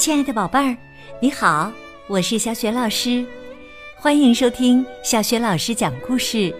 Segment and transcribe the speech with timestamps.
[0.00, 0.74] 亲爱的宝贝儿，
[1.20, 1.70] 你好，
[2.06, 3.22] 我是小雪老师，
[3.96, 6.54] 欢迎收听小雪老师讲故事，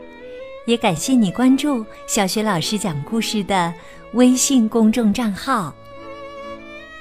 [0.67, 3.73] 也感谢你关注小雪老师讲故事的
[4.13, 5.75] 微信公众账号。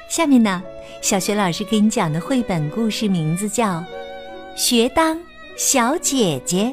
[0.08, 0.64] 下面呢，
[1.02, 3.80] 小雪老师给你讲的绘本故事名字叫
[4.56, 5.20] 《学当
[5.58, 6.64] 小姐姐》。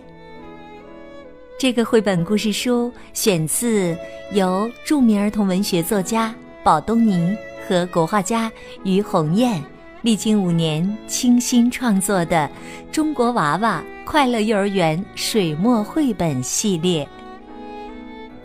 [1.59, 3.98] 这个绘本故事书选自
[4.30, 7.37] 由著名儿童文学作家宝东尼
[7.67, 8.51] 和国画家
[8.85, 9.62] 于红艳
[10.03, 12.49] 历经五年倾心创作的
[12.95, 17.04] 《中国娃娃快乐幼儿园水墨绘本系列》。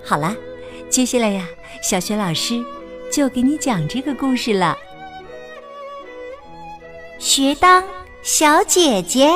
[0.03, 0.35] 好啦，
[0.89, 1.45] 接下来呀，
[1.83, 2.63] 小雪老师
[3.11, 4.75] 就给你讲这个故事了。
[7.19, 7.83] 学当
[8.23, 9.29] 小姐姐。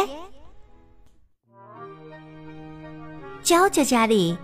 [3.44, 4.36] 娇娇家里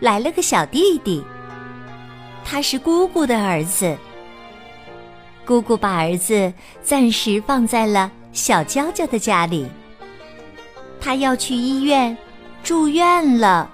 [0.00, 1.24] 来了个小弟弟，
[2.44, 3.96] 他是姑姑的儿子。
[5.46, 9.68] 姑姑把儿子暂时放在了小娇娇的家里，
[11.00, 12.16] 他要去医院
[12.62, 13.70] 住院了。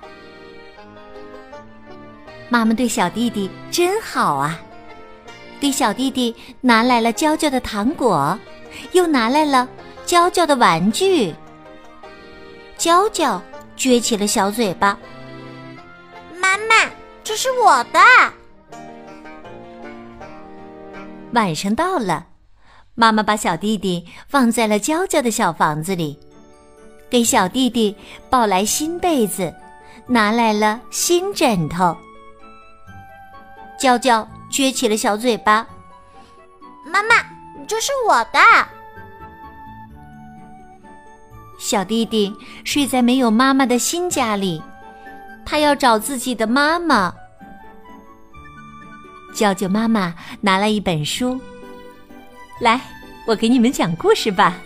[2.48, 4.61] 妈妈对小弟弟真好啊，
[5.61, 8.39] 给小弟弟拿来了娇娇的糖果，
[8.92, 9.69] 又拿来了
[10.05, 11.34] 娇娇的玩具。
[12.77, 13.41] 娇娇。
[13.77, 14.98] 撅起了小嘴巴。
[16.39, 16.91] 妈妈，
[17.25, 17.98] 这是我的。
[21.33, 22.27] 晚上到了，
[22.95, 26.19] 妈妈把小弟弟放在了娇娇的小房子里，
[27.09, 27.95] 给小弟弟
[28.28, 29.55] 抱来新被子，
[30.06, 31.97] 拿来了新枕头。
[33.78, 35.67] 娇娇撅起了小嘴巴。
[36.84, 37.14] 妈妈，
[37.69, 38.39] 这是我的。
[41.61, 44.61] 小弟弟睡在没有妈妈的新家里，
[45.47, 47.14] 他要找自己的妈妈。
[49.33, 51.41] 娇娇妈妈拿来一本书，
[52.61, 52.81] 来，
[53.27, 54.59] 我给你们讲故事吧。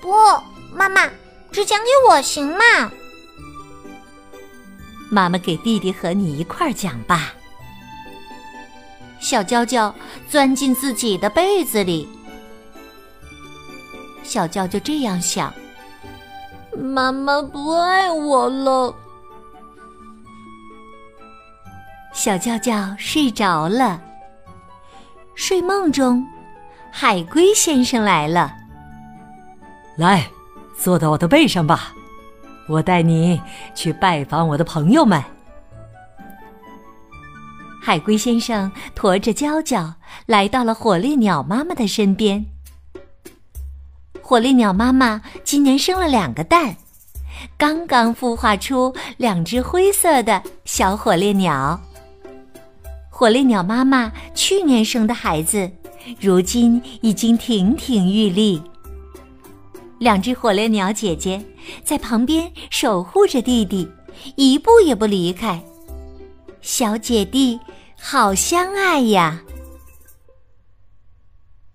[0.00, 0.12] 不，
[0.72, 1.08] 妈妈，
[1.50, 2.92] 只讲给我行吗？
[5.10, 7.32] 妈妈给弟弟和你一块儿讲吧。
[9.20, 9.92] 小娇娇
[10.28, 12.08] 钻进自己的被子里。
[14.22, 15.52] 小娇就这样想
[16.78, 18.94] ：“妈妈不爱我了。”
[22.18, 24.02] 小叫叫睡着了。
[25.36, 26.26] 睡梦中，
[26.90, 28.52] 海龟先生来了。
[29.96, 30.28] 来，
[30.76, 31.92] 坐到我的背上吧，
[32.66, 33.40] 我带你
[33.72, 35.22] 去拜访我的朋友们。
[37.80, 39.94] 海龟先生驮着娇娇
[40.26, 42.44] 来到了火烈鸟妈妈的身边。
[44.20, 46.74] 火烈鸟妈妈今年生了两个蛋，
[47.56, 51.80] 刚刚孵化出两只灰色的小火烈鸟。
[53.18, 55.68] 火烈鸟妈妈去年生的孩子，
[56.20, 58.62] 如今已经亭亭玉立。
[59.98, 61.44] 两只火烈鸟姐姐
[61.82, 63.90] 在旁边守护着弟弟，
[64.36, 65.60] 一步也不离开。
[66.60, 67.58] 小姐弟
[68.00, 69.42] 好相爱呀！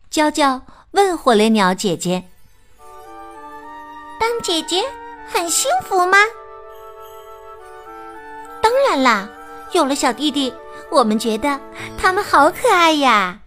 [0.09, 0.61] 娇娇
[0.91, 2.23] 问火烈鸟姐姐。
[4.17, 4.81] 当姐姐
[5.27, 6.17] 很幸福吗？
[8.61, 9.29] 当然啦，
[9.73, 10.53] 有了小弟弟，
[10.93, 11.59] 我们觉得
[11.97, 13.39] 它们好可爱呀。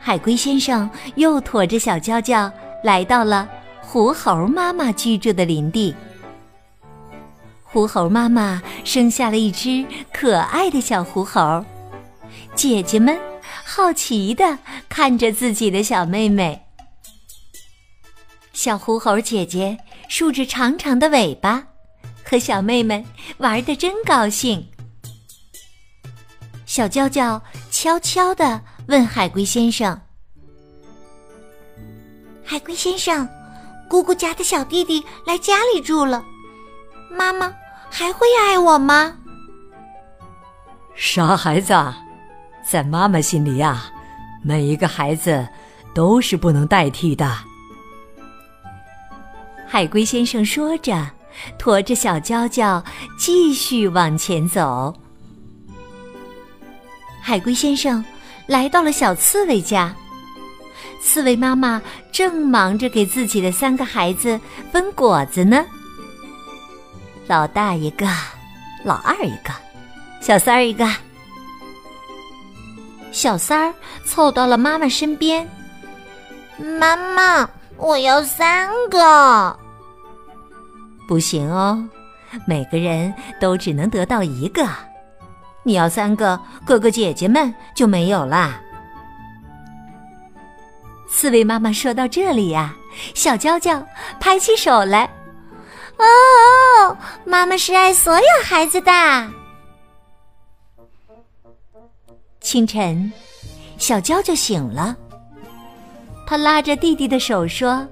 [0.00, 2.50] 海龟先生又驮着小娇娇
[2.82, 3.48] 来到了
[3.82, 5.94] 狐猴妈妈居住的林地。
[7.64, 11.62] 狐猴妈妈生下了一只可爱的小狐猴，
[12.54, 13.18] 姐姐们
[13.64, 14.58] 好奇的
[14.88, 16.62] 看着自己的小妹妹。
[18.52, 19.76] 小狐猴姐姐
[20.08, 21.66] 竖着长长的尾巴，
[22.28, 23.04] 和小妹们
[23.38, 24.66] 玩的真高兴。
[26.64, 30.00] 小娇娇悄悄地问海龟先生
[32.44, 33.28] ：“海龟先生，
[33.88, 36.24] 姑姑家的小弟弟来家里住了，
[37.10, 37.54] 妈妈
[37.88, 39.16] 还会爱我吗？”
[40.96, 41.72] 傻孩子，
[42.68, 43.84] 在妈妈心里呀，
[44.42, 45.46] 每一个孩子
[45.94, 47.30] 都是不能代替的。
[49.68, 51.10] 海龟先生说着，
[51.58, 52.82] 驮着小娇娇
[53.18, 54.94] 继续往前走。
[57.20, 58.04] 海龟先生
[58.46, 59.94] 来到了小刺猬家，
[61.02, 64.40] 刺猬妈妈正忙着给自己的三个孩子
[64.70, 65.64] 分果子呢。
[67.26, 68.06] 老大一个，
[68.84, 69.52] 老二一个，
[70.20, 70.88] 小三儿一个。
[73.10, 73.74] 小三儿
[74.04, 75.48] 凑到了妈妈身边，
[76.78, 77.48] 妈妈。
[77.78, 79.58] 我要三个，
[81.06, 81.82] 不行哦，
[82.46, 84.66] 每个人都只能得到一个。
[85.62, 88.60] 你要三个，哥哥姐姐们就没有啦。
[91.08, 92.74] 刺猬妈妈说到这里呀，
[93.14, 93.84] 小娇娇
[94.20, 95.04] 拍起手来。
[95.96, 98.92] 哦，妈妈是爱所有孩子的。
[102.40, 103.10] 清晨，
[103.78, 104.94] 小娇就醒了，
[106.26, 107.88] 她拉着弟弟的手说：“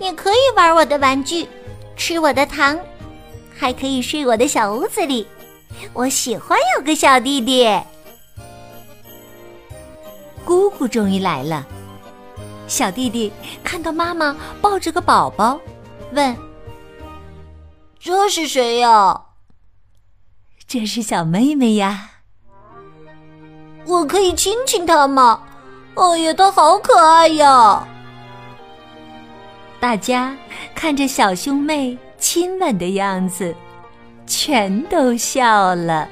[0.00, 1.46] 你可以玩我的玩具，
[1.94, 2.80] 吃我的糖，
[3.54, 5.26] 还可以睡我的小屋子里。
[5.92, 7.68] 我喜欢有个小弟弟。”
[10.42, 11.66] 姑姑终于来了，
[12.66, 13.30] 小弟弟
[13.62, 15.60] 看到妈妈抱着个宝宝。
[16.12, 16.34] 问
[18.00, 19.20] ：“这是谁呀
[20.66, 22.10] ？”“这是小妹妹呀。
[23.84, 25.42] ”“我可以亲亲她吗
[25.94, 27.86] ？”“哦呀，她好可爱呀！”
[29.80, 30.36] 大家
[30.74, 33.54] 看着小兄妹亲吻的样子，
[34.26, 36.06] 全都笑了。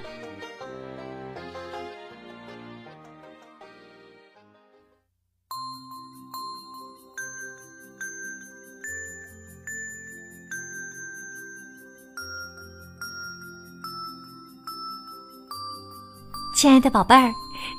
[16.57, 17.31] 亲爱的宝贝儿，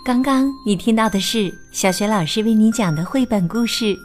[0.05, 3.85] 刚刚你听到的是小学老师为你讲的绘本故事《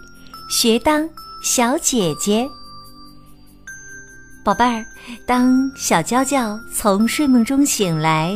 [0.51, 1.09] 学当
[1.44, 2.43] 小姐姐》。
[4.43, 4.82] 宝贝儿，
[5.26, 8.35] 当小娇娇从睡梦中醒来，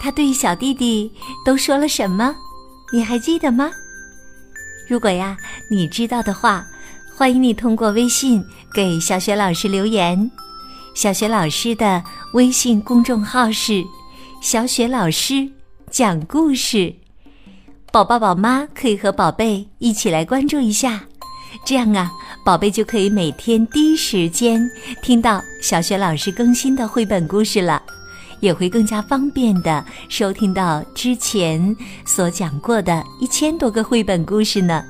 [0.00, 1.12] 她对小弟弟
[1.44, 2.34] 都说了什么？
[2.90, 3.70] 你还记得吗？
[4.88, 5.36] 如果呀，
[5.70, 6.64] 你知道的话，
[7.14, 8.42] 欢迎你通过微信
[8.72, 10.30] 给小雪老师留言。
[10.94, 12.02] 小雪老师的
[12.32, 13.84] 微信公众号是。
[14.40, 15.48] 小雪老师
[15.90, 16.92] 讲故事，
[17.92, 21.04] 宝宝宝妈可以和宝贝一起来关注一下，
[21.64, 22.10] 这样啊，
[22.44, 24.68] 宝贝就可以每天第一时间
[25.00, 27.80] 听到小雪老师更新的绘本故事了，
[28.40, 31.74] 也会更加方便的收听到之前
[32.04, 34.82] 所讲过的一千多个绘本故事呢。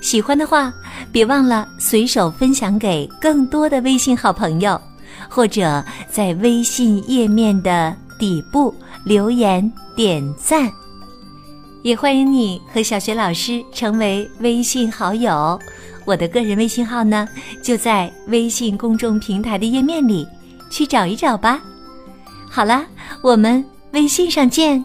[0.00, 0.72] 喜欢的话，
[1.12, 4.80] 别忘了随手分享给更多的微信好朋友，
[5.28, 7.94] 或者在微信页面的。
[8.18, 10.70] 底部留言点赞，
[11.82, 15.58] 也欢迎你和小学老师成为微信好友。
[16.10, 17.28] 我的个人微信号呢，
[17.62, 20.26] 就在微信公众平台的页面里，
[20.68, 21.62] 去找一找吧。
[22.48, 22.84] 好了，
[23.22, 24.84] 我们微信上见。